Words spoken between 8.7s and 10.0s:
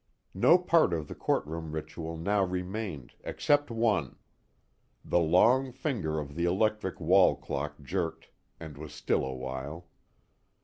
was still a while.